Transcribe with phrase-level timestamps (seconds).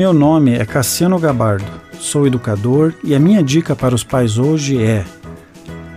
[0.00, 4.82] Meu nome é Cassiano Gabardo, sou educador e a minha dica para os pais hoje
[4.82, 5.04] é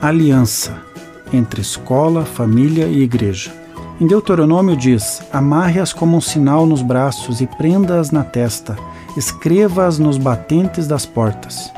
[0.01, 0.77] aliança
[1.31, 3.53] entre escola, família e igreja.
[4.01, 8.75] Em Deuteronômio diz: Amarre-as como um sinal nos braços e prenda-as na testa,
[9.15, 11.71] escreva-as nos batentes das portas.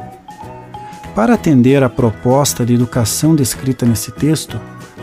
[1.14, 4.60] Para atender à proposta de educação descrita nesse texto,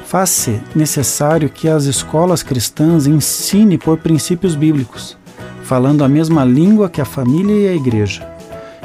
[0.06, 5.16] faz-se necessário que as escolas cristãs ensinem por princípios bíblicos,
[5.64, 8.28] falando a mesma língua que a família e a igreja.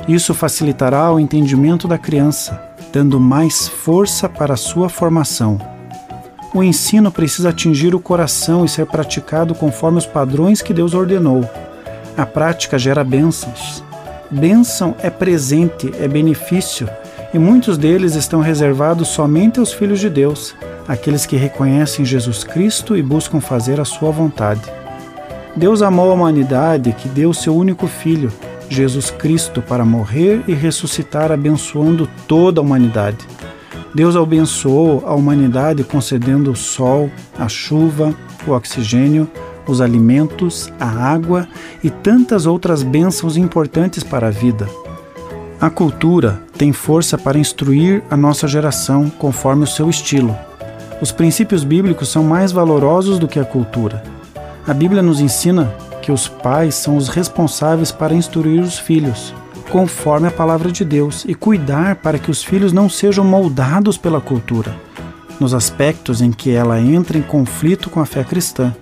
[0.08, 2.62] Isso facilitará o entendimento da criança,
[2.94, 5.60] dando mais força para a sua formação.
[6.54, 11.48] O ensino precisa atingir o coração e ser praticado conforme os padrões que Deus ordenou.
[12.16, 13.84] A prática gera bênçãos.
[14.32, 16.90] Bênção é presente, é benefício,
[17.34, 20.56] e muitos deles estão reservados somente aos filhos de Deus,
[20.88, 24.62] aqueles que reconhecem Jesus Cristo e buscam fazer a sua vontade.
[25.58, 28.32] Deus amou a humanidade que deu seu único filho,
[28.70, 33.18] Jesus Cristo, para morrer e ressuscitar, abençoando toda a humanidade.
[33.92, 37.10] Deus abençoou a humanidade concedendo o sol,
[37.40, 38.14] a chuva,
[38.46, 39.28] o oxigênio,
[39.68, 41.48] os alimentos, a água
[41.84, 44.70] e tantas outras bênçãos importantes para a vida.
[45.60, 50.38] A cultura tem força para instruir a nossa geração conforme o seu estilo.
[51.02, 54.17] Os princípios bíblicos são mais valorosos do que a cultura.
[54.68, 59.34] A Bíblia nos ensina que os pais são os responsáveis para instruir os filhos,
[59.72, 64.20] conforme a palavra de Deus, e cuidar para que os filhos não sejam moldados pela
[64.20, 64.76] cultura,
[65.40, 68.76] nos aspectos em que ela entra em conflito com a fé cristã.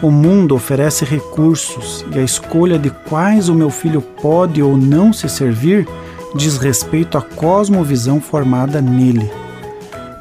[0.00, 5.12] O mundo oferece recursos e a escolha de quais o meu filho pode ou não
[5.12, 5.88] se servir
[6.36, 9.28] diz respeito à cosmovisão formada nele.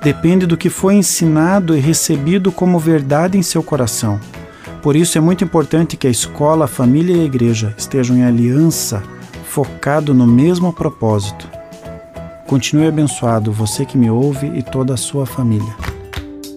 [0.02, 4.20] Depende do que foi ensinado e recebido como verdade em seu coração.
[4.84, 8.26] Por isso é muito importante que a escola, a família e a igreja estejam em
[8.26, 9.02] aliança,
[9.46, 11.48] focado no mesmo propósito.
[12.46, 15.74] Continue abençoado, você que me ouve e toda a sua família.